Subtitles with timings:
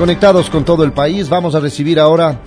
[0.00, 2.40] Conectados con todo el país, vamos a recibir ahora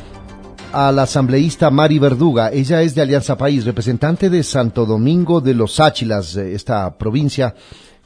[0.71, 2.51] a la asambleísta Mari Verduga.
[2.51, 7.53] Ella es de Alianza País, representante de Santo Domingo de los Áchilas, esta provincia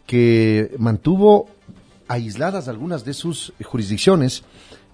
[0.06, 1.48] que mantuvo
[2.10, 4.44] aisladas algunas de sus jurisdicciones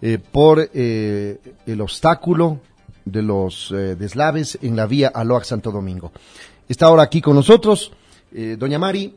[0.03, 2.59] eh, por eh, el obstáculo
[3.05, 6.11] de los eh, deslaves en la vía Aloac Santo Domingo.
[6.69, 7.91] Está ahora aquí con nosotros.
[8.31, 9.15] Eh, doña Mari,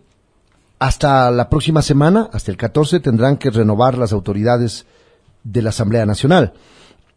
[0.78, 4.86] hasta la próxima semana, hasta el 14, tendrán que renovar las autoridades
[5.52, 6.52] de la Asamblea Nacional.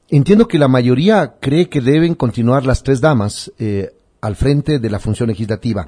[0.09, 4.89] Entiendo que la mayoría cree que deben continuar las tres damas eh, al frente de
[4.89, 5.87] la función legislativa.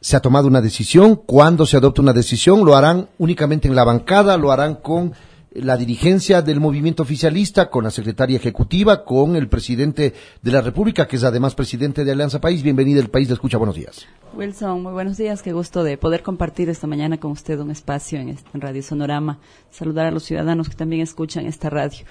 [0.00, 1.16] Se ha tomado una decisión.
[1.16, 2.64] ¿Cuándo se adopta una decisión?
[2.64, 4.36] ¿Lo harán únicamente en la bancada?
[4.36, 5.12] ¿Lo harán con
[5.52, 11.08] la dirigencia del movimiento oficialista, con la secretaria ejecutiva, con el presidente de la República,
[11.08, 12.62] que es además presidente de Alianza País.
[12.62, 13.58] Bienvenida el país de escucha.
[13.58, 14.06] Buenos días.
[14.34, 15.42] Wilson, muy buenos días.
[15.42, 18.82] Qué gusto de poder compartir esta mañana con usted un espacio en, este, en Radio
[18.82, 19.38] Sonorama.
[19.70, 22.04] Saludar a los ciudadanos que también escuchan esta radio.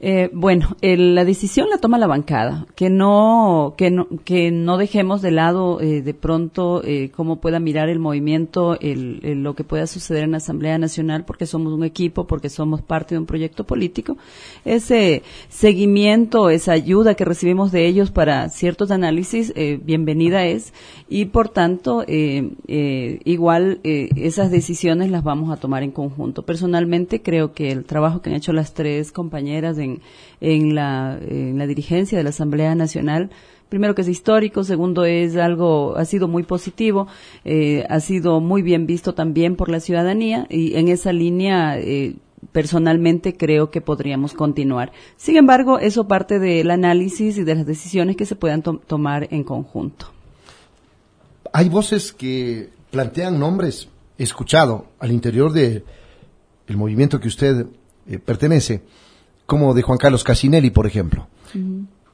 [0.00, 4.76] Eh, bueno, el, la decisión la toma la bancada, que no que no que no
[4.76, 9.64] dejemos de lado eh, de pronto eh, cómo pueda mirar el movimiento, el, lo que
[9.64, 13.26] pueda suceder en la Asamblea Nacional, porque somos un equipo, porque somos parte de un
[13.26, 14.16] proyecto político.
[14.64, 20.72] Ese seguimiento, esa ayuda que recibimos de ellos para ciertos análisis, eh, bienvenida es,
[21.08, 26.42] y por tanto eh, eh, igual esas decisiones las vamos a tomar en conjunto.
[26.42, 30.00] Personalmente creo que el trabajo que han hecho las tres compañeras de
[30.40, 33.30] en, la, en la dirigencia de la Asamblea Nacional
[33.68, 37.06] primero que es histórico, segundo es algo, ha sido muy positivo,
[37.44, 42.14] eh, ha sido muy bien visto también por la ciudadanía y en esa línea eh,
[42.52, 44.92] personalmente creo que podríamos continuar.
[45.16, 49.28] Sin embargo, eso parte del análisis y de las decisiones que se puedan to tomar
[49.30, 50.06] en conjunto.
[51.52, 53.88] Hay voces que plantean nombres,
[54.18, 55.84] he escuchado al interior de
[56.66, 57.66] el movimiento que usted
[58.06, 58.82] eh, pertenece,
[59.46, 61.26] como de Juan Carlos Casinelli, por ejemplo.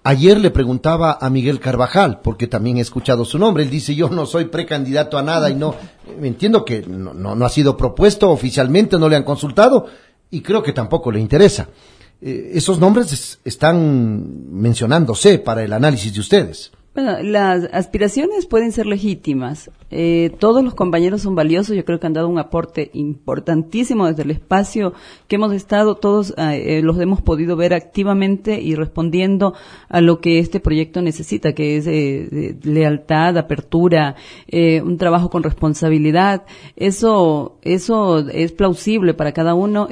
[0.04, 4.10] Ayer le preguntaba a Miguel Carvajal, porque también he escuchado su nombre, él dice yo
[4.10, 5.74] no soy precandidato a nada y no,
[6.22, 9.86] entiendo que no, no, ha sido propuesto oficialmente, no le han consultado
[10.30, 11.68] y creo que tampoco le interesa.
[12.20, 16.72] Eh, esos nombres están mencionándose para el análisis de ustedes.
[16.94, 19.68] Bueno, las aspiraciones pueden ser legítimas.
[19.90, 21.74] Eh, todos los compañeros son valiosos.
[21.74, 24.92] Yo creo que han dado un aporte importantísimo desde el espacio
[25.26, 25.96] que hemos estado.
[25.96, 29.54] Todos eh, los hemos podido ver activamente y respondiendo
[29.88, 34.14] a lo que este proyecto necesita, que es eh, lealtad, apertura,
[34.52, 36.44] un trabajo con responsabilidad.
[36.76, 39.88] Eso, eso es plausible para cada uno.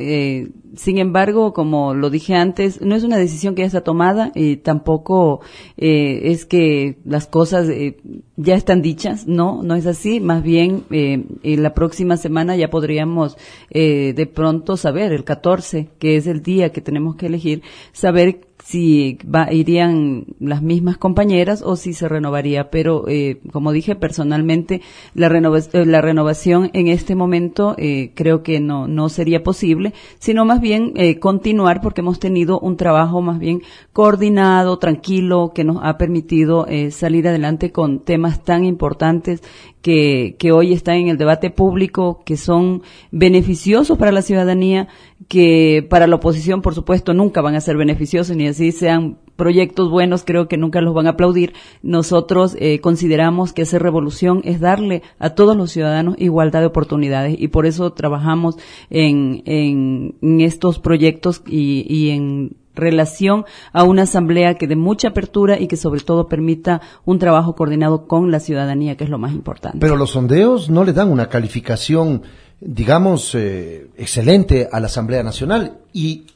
[0.76, 4.56] Sin embargo, como lo dije antes, no es una decisión que ya está tomada y
[4.56, 5.40] tampoco
[5.76, 7.96] es que las cosas eh,
[8.36, 12.70] ya están dichas, no, no es así, más bien eh, en la próxima semana ya
[12.70, 13.36] podríamos
[13.70, 17.62] eh, de pronto saber, el 14, que es el día que tenemos que elegir,
[17.92, 22.70] saber si va, irían las mismas compañeras o si se renovaría.
[22.70, 24.80] Pero, eh, como dije personalmente,
[25.14, 30.44] la, eh, la renovación en este momento eh, creo que no, no sería posible, sino
[30.44, 33.62] más bien eh, continuar porque hemos tenido un trabajo más bien
[33.92, 39.42] coordinado, tranquilo, que nos ha permitido eh, salir adelante con temas tan importantes
[39.82, 44.88] que, que hoy están en el debate público, que son beneficiosos para la ciudadanía,
[45.32, 49.90] que para la oposición, por supuesto, nunca van a ser beneficiosos, ni así sean proyectos
[49.90, 51.54] buenos, creo que nunca los van a aplaudir.
[51.82, 57.34] Nosotros eh, consideramos que hacer revolución es darle a todos los ciudadanos igualdad de oportunidades
[57.38, 58.58] y por eso trabajamos
[58.90, 65.08] en, en, en estos proyectos y, y en relación a una asamblea que dé mucha
[65.08, 69.16] apertura y que sobre todo permita un trabajo coordinado con la ciudadanía, que es lo
[69.16, 69.78] más importante.
[69.80, 72.22] Pero los sondeos no le dan una calificación,
[72.64, 76.26] digamos, eh, excelente a la Asamblea Nacional y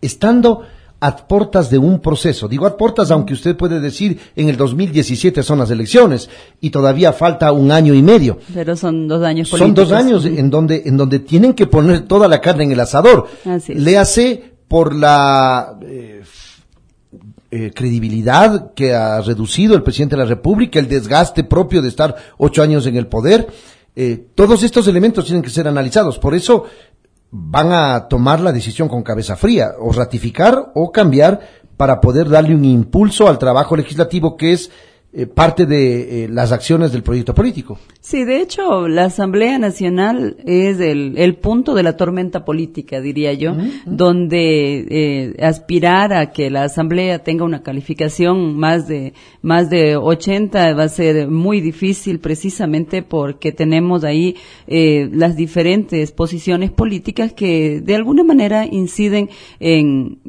[0.00, 0.62] estando
[0.98, 2.46] a portas de un proceso.
[2.48, 6.28] Digo a portas, aunque usted puede decir en el 2017 son las elecciones
[6.60, 8.38] y todavía falta un año y medio.
[8.52, 9.88] Pero son dos años políticos.
[9.88, 12.80] Son dos años en donde, en donde tienen que poner toda la carne en el
[12.80, 13.28] asador.
[13.46, 13.80] Así es.
[13.80, 16.22] Le hace por la eh,
[17.50, 22.14] eh, credibilidad que ha reducido el presidente de la República, el desgaste propio de estar
[22.36, 23.48] ocho años en el poder.
[23.96, 26.18] Eh, todos estos elementos tienen que ser analizados.
[26.18, 26.64] Por eso
[27.30, 31.40] van a tomar la decisión con cabeza fría, o ratificar o cambiar
[31.76, 34.70] para poder darle un impulso al trabajo legislativo que es
[35.12, 37.80] eh, parte de eh, las acciones del proyecto político.
[37.98, 43.32] Sí, de hecho, la Asamblea Nacional es el, el punto de la tormenta política, diría
[43.32, 49.12] yo, donde eh, aspirar a que la Asamblea tenga una calificación más de
[49.42, 54.36] más de 80 va a ser muy difícil, precisamente porque tenemos ahí
[54.66, 59.28] las diferentes posiciones políticas que de alguna manera inciden
[59.58, 60.20] en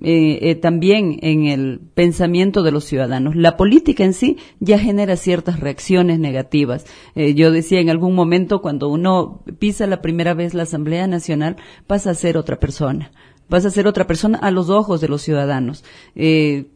[0.61, 3.35] también en el pensamiento de los ciudadanos.
[3.35, 6.85] La política en sí ya genera ciertas reacciones negativas.
[7.15, 11.57] Eh, yo decía en algún momento, cuando uno pisa la primera vez la Asamblea Nacional,
[11.87, 13.11] pasa a ser otra persona.
[13.49, 15.83] Vas a ser otra persona a los ojos de los ciudadanos.
[16.15, 16.71] Eh,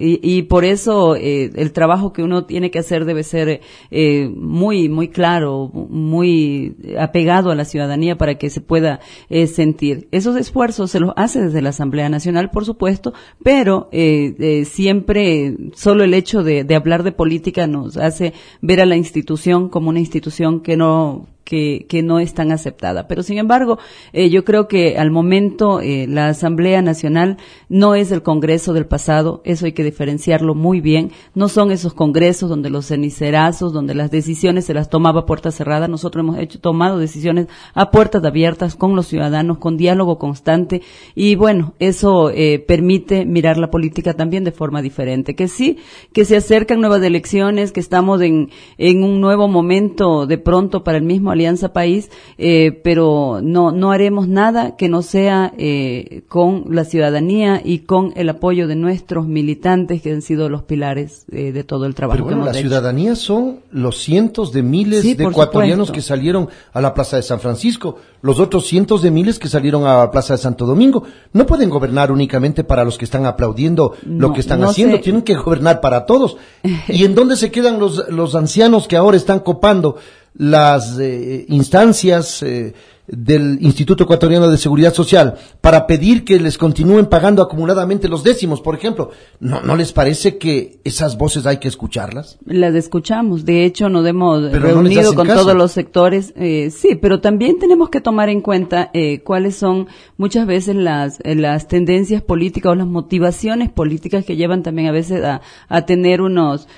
[0.00, 3.60] y, y por eso eh, el trabajo que uno tiene que hacer debe ser
[3.90, 10.08] eh, muy, muy claro, muy apegado a la ciudadanía para que se pueda eh, sentir.
[10.10, 13.12] Esos esfuerzos se los hace desde la Asamblea Nacional, por supuesto,
[13.42, 18.80] pero eh, eh, siempre solo el hecho de, de hablar de política nos hace ver
[18.80, 23.08] a la institución como una institución que no que, que no es tan aceptada.
[23.08, 23.78] Pero sin embargo,
[24.12, 27.38] eh, yo creo que al momento eh, la Asamblea Nacional
[27.68, 31.10] no es el Congreso del pasado, eso hay que diferenciarlo muy bien.
[31.34, 35.50] No son esos congresos donde los cenicerazos, donde las decisiones se las tomaba a puerta
[35.50, 35.88] cerrada.
[35.88, 40.82] Nosotros hemos hecho, tomado decisiones a puertas abiertas con los ciudadanos, con diálogo constante.
[41.14, 45.34] Y bueno, eso eh, permite mirar la política también de forma diferente.
[45.34, 45.78] Que sí,
[46.12, 50.98] que se acercan nuevas elecciones, que estamos en, en un nuevo momento de pronto para
[50.98, 56.64] el mismo Alianza País, eh, pero no, no haremos nada que no sea eh, con
[56.70, 61.52] la ciudadanía y con el apoyo de nuestros militantes que han sido los pilares eh,
[61.52, 62.16] de todo el trabajo.
[62.16, 62.68] Pero bueno, que hemos la hecho.
[62.68, 65.92] ciudadanía son los cientos de miles Sí, de ecuatorianos supuesto.
[65.94, 69.84] que salieron a la Plaza de San Francisco, los otros cientos de miles que salieron
[69.86, 71.04] a la Plaza de Santo Domingo.
[71.32, 75.02] No pueden gobernar únicamente para los que están aplaudiendo lo que están no haciendo, sé.
[75.02, 76.36] tienen que gobernar para todos.
[76.88, 79.96] ¿Y en dónde se quedan los, los ancianos que ahora están copando
[80.34, 82.72] las eh, instancias eh,
[83.12, 88.60] del Instituto Ecuatoriano de Seguridad Social para pedir que les continúen pagando acumuladamente los décimos,
[88.60, 89.10] por ejemplo?
[89.40, 92.38] ¿No, ¿No les parece que esas voces hay que escucharlas?
[92.46, 95.42] Las escuchamos, de hecho nos hemos Pero reunido con caso.
[95.42, 99.88] todos los sectores, eh, sí, pero también tenemos que tomar en cuenta eh, cuáles son
[100.16, 104.92] muchas veces las, eh, las tendencias políticas o las motivaciones políticas que llevan también a
[104.92, 106.68] veces a, a tener unos...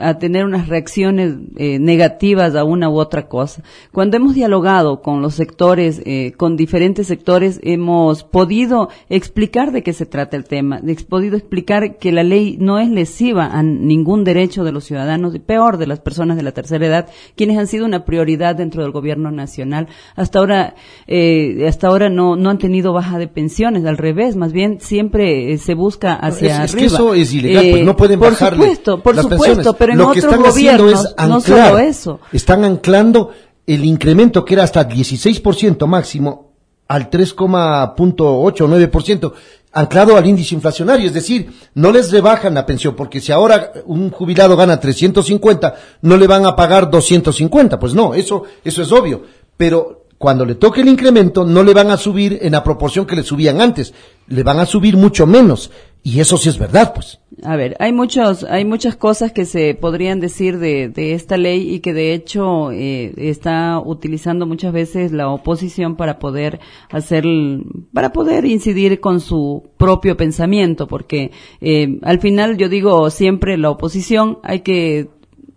[0.00, 3.62] Eh, a tener unas reacciones eh, negativas a una u otra cosa.
[3.92, 9.92] Cuando hemos dialogado con los sectores, eh, con diferentes sectores, hemos podido explicar de qué
[9.92, 14.24] se trata el tema, hemos podido explicar que la ley no es lesiva a ningún
[14.24, 17.66] derecho de los ciudadanos, y peor de las personas de la tercera edad, quienes han
[17.66, 19.88] sido una prioridad dentro del gobierno nacional.
[20.16, 20.74] Hasta ahora,
[21.06, 25.52] eh, hasta ahora no, no han tenido baja de pensiones, al revés, más bien siempre
[25.52, 26.78] eh, se busca hacia es arriba.
[26.80, 29.78] que eso es ilegal, pues Eh, no pueden por bajarle supuesto, por las supuesto, pensiones.
[29.78, 32.20] pero en Lo que están haciendo es anclar, eso.
[32.32, 33.30] están anclando
[33.66, 36.50] el incremento que era hasta 16% máximo
[36.88, 39.32] al 3,8 o 9%,
[39.72, 44.10] anclado al índice inflacionario, es decir, no les rebajan la pensión, porque si ahora un
[44.10, 49.22] jubilado gana 350, no le van a pagar 250, pues no, eso, eso es obvio,
[49.56, 53.16] pero cuando le toque el incremento, no le van a subir en la proporción que
[53.16, 53.94] le subían antes,
[54.26, 55.70] le van a subir mucho menos,
[56.02, 57.20] y eso sí es verdad, pues.
[57.42, 61.74] A ver, hay muchos, hay muchas cosas que se podrían decir de, de esta ley
[61.74, 67.24] y que de hecho eh, está utilizando muchas veces la oposición para poder hacer,
[67.92, 73.70] para poder incidir con su propio pensamiento, porque eh, al final yo digo siempre la
[73.70, 75.08] oposición hay que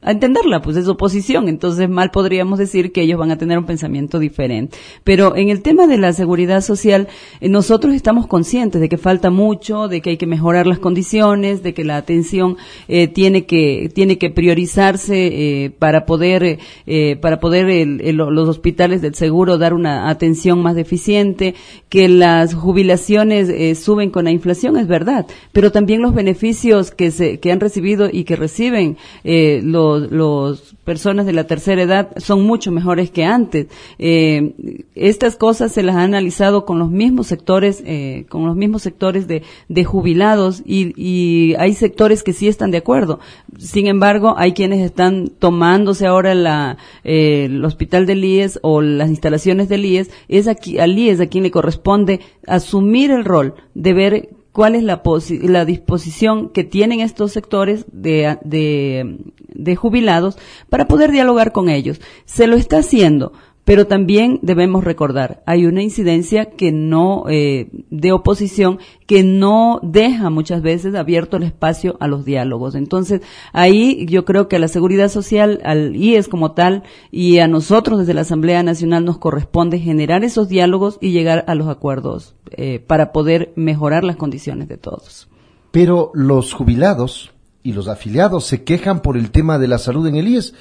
[0.03, 3.65] a entenderla, pues es oposición, entonces mal podríamos decir que ellos van a tener un
[3.65, 4.77] pensamiento diferente.
[5.03, 7.07] Pero en el tema de la seguridad social,
[7.41, 11.63] eh, nosotros estamos conscientes de que falta mucho, de que hay que mejorar las condiciones,
[11.63, 12.57] de que la atención
[12.87, 19.01] eh, tiene que tiene que priorizarse eh, para poder eh, para poder el- los hospitales
[19.01, 21.55] del seguro dar una atención más deficiente,
[21.89, 27.11] que las jubilaciones eh, suben con la inflación es verdad, pero también los beneficios que
[27.11, 29.61] se que han recibido y que reciben eh,
[29.99, 33.67] los los personas de la tercera edad son mucho mejores que antes.
[33.97, 34.53] Eh,
[34.95, 39.27] estas cosas se las ha analizado con los mismos sectores, eh, con los mismos sectores
[39.27, 43.19] de, de jubilados y, y hay sectores que sí están de acuerdo.
[43.57, 49.09] Sin embargo, hay quienes están tomándose ahora la, eh, el hospital del IES o las
[49.09, 50.11] instalaciones del IES.
[50.27, 54.83] Es aquí, al IES a quien le corresponde asumir el rol de ver cuál es
[54.83, 55.01] la,
[55.41, 59.17] la disposición que tienen estos sectores de, de,
[59.49, 60.37] de jubilados
[60.69, 61.99] para poder dialogar con ellos.
[62.25, 63.33] Se lo está haciendo
[63.65, 70.29] pero también debemos recordar, hay una incidencia que no, eh, de oposición, que no deja
[70.29, 72.75] muchas veces abierto el espacio a los diálogos.
[72.75, 73.21] Entonces,
[73.53, 77.99] ahí yo creo que a la seguridad social, al IES como tal, y a nosotros
[77.99, 82.79] desde la Asamblea Nacional nos corresponde generar esos diálogos y llegar a los acuerdos eh,
[82.85, 85.29] para poder mejorar las condiciones de todos.
[85.71, 87.31] Pero los jubilados
[87.63, 90.53] y los afiliados se quejan por el tema de la salud en el IES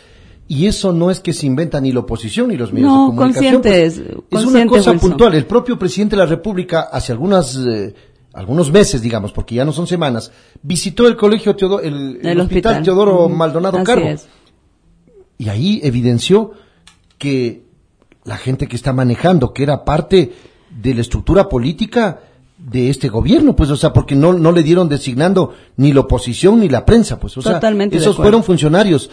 [0.49, 3.55] y eso no es que se inventa ni la oposición ni los medios de comunicación.
[3.55, 5.35] Conscientes, pues, es una cosa puntual.
[5.35, 7.95] El propio presidente de la República hace algunas eh,
[8.35, 10.33] algunos meses, digamos, porque ya no son semanas,
[10.63, 12.83] visitó el colegio Teodoro, el, hospital.
[12.83, 14.09] Teodoro Maldonado Carbo.
[15.39, 16.53] Y ahí evidenció
[17.19, 17.65] que
[18.25, 20.33] la gente que está manejando, que era parte
[20.71, 22.21] de la estructura política
[22.59, 26.61] de este gobierno, pues, o sea, porque no, no le dieron designando ni la oposición
[26.61, 29.11] ni la prensa, pues, o sea, esos fueron funcionarios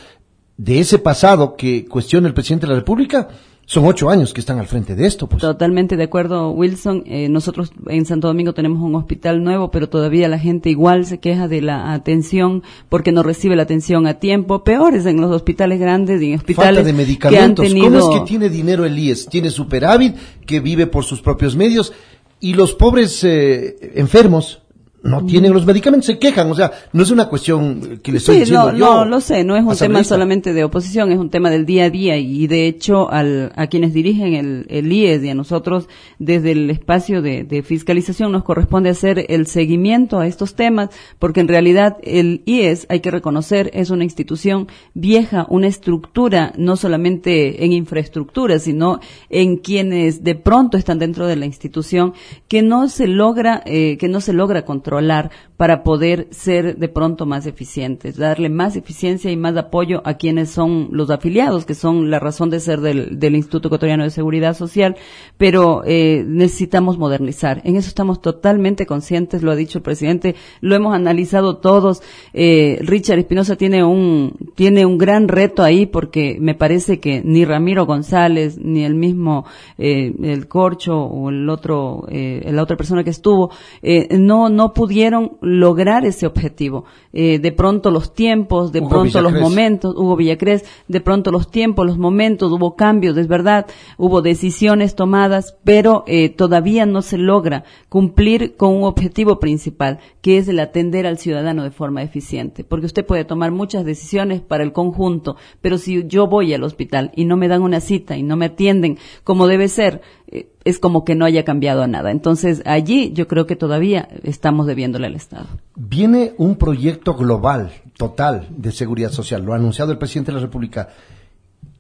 [0.60, 3.30] de ese pasado que cuestiona el presidente de la República,
[3.66, 5.28] son ocho años que están al frente de esto.
[5.28, 5.42] Pues.
[5.42, 7.04] Totalmente de acuerdo, Wilson.
[7.06, 11.20] Eh, nosotros en Santo Domingo tenemos un hospital nuevo, pero todavía la gente igual se
[11.20, 14.66] queja de la atención porque no recibe la atención a tiempo.
[14.66, 17.64] Peores en los hospitales grandes y en hospitales Falta de medicamentos.
[17.64, 18.02] Que han tenido...
[18.02, 19.28] ¿Cómo es que tiene dinero el IES?
[19.28, 21.94] Tiene superávit, que vive por sus propios medios
[22.42, 24.62] y los pobres eh, enfermos
[25.02, 28.40] no tienen los medicamentos, se quejan, o sea, no es una cuestión que les estoy
[28.40, 31.50] diciendo no, No, lo sé, no es un tema solamente de oposición, es un tema
[31.50, 32.18] del día a día.
[32.18, 35.88] Y de hecho al, a quienes dirigen el, el IES y a nosotros
[36.18, 41.40] desde el espacio de, de, fiscalización nos corresponde hacer el seguimiento a estos temas porque
[41.40, 47.64] en realidad el IES, hay que reconocer, es una institución vieja, una estructura no solamente
[47.64, 52.14] en infraestructura, sino en quienes de pronto están dentro de la institución
[52.48, 55.30] que no se logra, eh, que no se logra controlar controlar
[55.60, 60.52] para poder ser de pronto más eficientes, darle más eficiencia y más apoyo a quienes
[60.52, 64.56] son los afiliados, que son la razón de ser del, del Instituto Ecuatoriano de Seguridad
[64.56, 64.96] Social,
[65.38, 67.60] pero eh, necesitamos modernizar.
[67.66, 72.04] En eso estamos totalmente conscientes, lo ha dicho el presidente, lo hemos analizado todos.
[72.32, 77.44] Eh, Richard Espinosa tiene un, tiene un gran reto ahí porque me parece que ni
[77.44, 79.44] Ramiro González, ni el mismo,
[79.78, 83.52] eh, el Corcho o el otro, eh, la otra persona que estuvo,
[83.82, 86.86] eh, no, no pudieron lograr ese objetivo.
[87.12, 91.86] Eh, de pronto los tiempos, de pronto los momentos, hubo Villacrés, de pronto los tiempos,
[91.88, 93.66] los momentos, hubo cambios, es verdad,
[93.98, 100.38] hubo decisiones tomadas, pero eh, todavía no se logra cumplir con un objetivo principal, que
[100.38, 102.64] es el atender al ciudadano de forma eficiente.
[102.64, 107.12] Porque usted puede tomar muchas decisiones para el conjunto, pero si yo voy al hospital
[107.16, 110.78] y no me dan una cita y no me atienden como debe ser, eh, es
[110.78, 112.12] como que no haya cambiado nada.
[112.12, 115.48] Entonces, allí yo creo que todavía estamos debiéndole al Estado.
[115.76, 119.44] Viene un proyecto global, total, de seguridad social.
[119.44, 120.90] Lo ha anunciado el presidente de la República.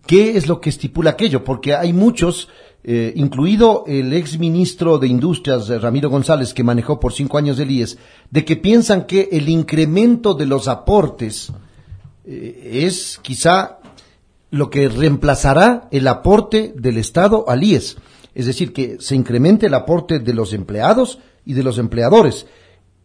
[0.06, 1.44] ¿Qué es lo que estipula aquello?
[1.44, 2.50] Porque hay muchos,
[2.84, 7.60] eh, incluido el ex ministro de Industrias, eh, Ramiro González, que manejó por cinco años
[7.60, 7.98] el IES,
[8.32, 11.52] de que piensan que el incremento de los aportes
[12.26, 13.80] es quizá
[14.52, 17.98] lo que reemplazará el aporte del Estado al IES
[18.40, 22.46] es decir, que se incremente el aporte de los empleados y de los empleadores.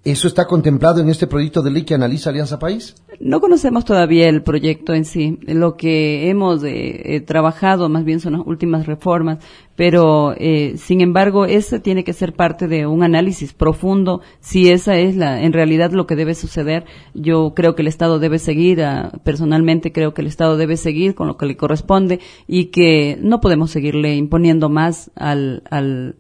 [0.05, 2.95] ¿Eso está contemplado en este proyecto de ley que analiza Alianza País?
[3.21, 5.39] No conocemos todavía el proyecto en sí.
[5.47, 9.39] Lo que hemos eh, eh, trabajado más bien son las últimas reformas,
[9.77, 14.21] pero eh, sin embargo, ese tiene que ser parte de un análisis profundo.
[14.41, 16.85] Si esa es la, en realidad lo que debe suceder,
[17.15, 21.15] yo creo que el Estado debe seguir, ah, personalmente creo que el Estado debe seguir
[21.15, 26.17] con lo que le corresponde y que no podemos seguirle imponiendo más al, al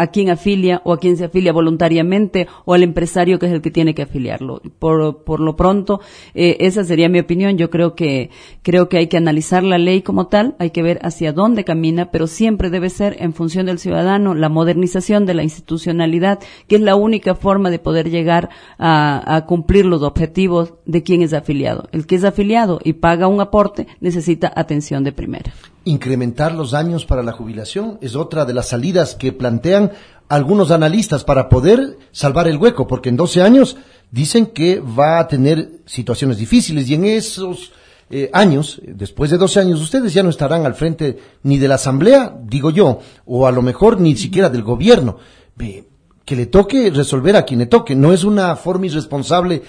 [0.00, 3.60] a quien afilia o a quien se afilia voluntariamente o al empresario que es el
[3.60, 4.62] que tiene que afiliarlo.
[4.78, 6.00] Por, por lo pronto,
[6.32, 7.58] eh, esa sería mi opinión.
[7.58, 8.30] Yo creo que,
[8.62, 12.10] creo que hay que analizar la ley como tal, hay que ver hacia dónde camina,
[12.10, 16.80] pero siempre debe ser en función del ciudadano la modernización de la institucionalidad, que es
[16.80, 21.90] la única forma de poder llegar a, a cumplir los objetivos de quien es afiliado.
[21.92, 25.52] El que es afiliado y paga un aporte necesita atención de primera.
[25.84, 29.92] Incrementar los años para la jubilación es otra de las salidas que plantean
[30.28, 33.76] algunos analistas para poder salvar el hueco, porque en 12 años
[34.10, 37.72] dicen que va a tener situaciones difíciles y en esos
[38.10, 41.76] eh, años, después de 12 años, ustedes ya no estarán al frente ni de la
[41.76, 45.18] Asamblea, digo yo, o a lo mejor ni siquiera del gobierno.
[45.56, 47.96] que le toque resolver a quien le toque.
[47.96, 49.62] No es una forma irresponsable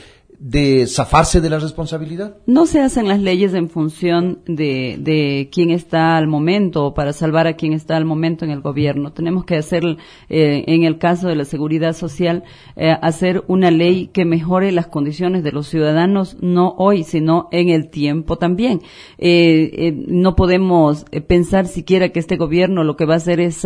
[0.43, 2.37] de zafarse de la responsabilidad?
[2.47, 7.13] No se hacen las leyes en función de, de quién está al momento o para
[7.13, 9.13] salvar a quien está al momento en el gobierno.
[9.13, 9.83] Tenemos que hacer,
[10.29, 12.43] eh, en el caso de la seguridad social,
[12.75, 17.69] eh, hacer una ley que mejore las condiciones de los ciudadanos, no hoy, sino en
[17.69, 18.81] el tiempo también.
[19.19, 23.63] Eh, no podemos pensar siquiera que este gobierno lo que va a hacer es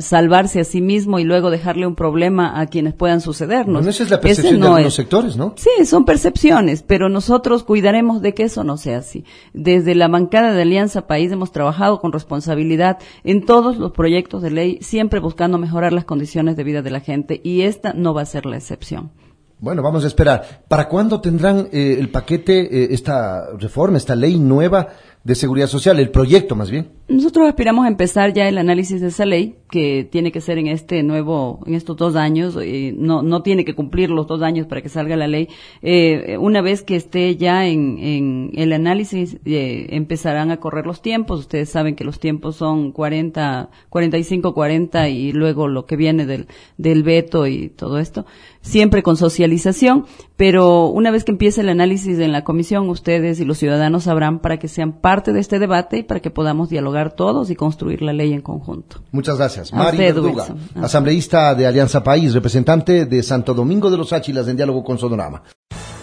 [0.00, 3.86] salvarse a sí mismo y luego dejarle un problema a quienes puedan sucedernos.
[3.86, 5.54] esa es la percepción de los sectores, ¿no?
[5.56, 9.24] Sí, son percepciones, pero nosotros cuidaremos de que eso no sea así.
[9.52, 14.50] Desde la bancada de Alianza País hemos trabajado con responsabilidad en todos los proyectos de
[14.50, 18.22] ley, siempre buscando mejorar las condiciones de vida de la gente y esta no va
[18.22, 19.12] a ser la excepción.
[19.60, 20.64] Bueno, vamos a esperar.
[20.66, 24.88] ¿Para cuándo tendrán eh, el paquete, eh, esta reforma, esta ley nueva
[25.28, 26.88] de seguridad social, el proyecto más bien?
[27.06, 30.68] Nosotros aspiramos a empezar ya el análisis de esa ley, que tiene que ser en
[30.68, 32.56] este nuevo, en estos dos años,
[32.96, 35.48] no, no tiene que cumplir los dos años para que salga la ley.
[35.82, 41.02] Eh, una vez que esté ya en, en el análisis, eh, empezarán a correr los
[41.02, 41.40] tiempos.
[41.40, 46.46] Ustedes saben que los tiempos son 40, 45, 40 y luego lo que viene del,
[46.78, 48.24] del veto y todo esto.
[48.62, 50.06] Siempre con socialización,
[50.36, 54.40] pero una vez que empiece el análisis en la comisión, ustedes y los ciudadanos sabrán
[54.40, 58.02] para que sean parte de este debate y para que podamos dialogar todos y construir
[58.02, 58.98] la ley en conjunto.
[59.10, 59.72] Muchas gracias.
[59.72, 60.46] Mari Verduga,
[60.80, 65.42] asambleísta de Alianza País, representante de Santo Domingo de los Áchilas en diálogo con Sonorama.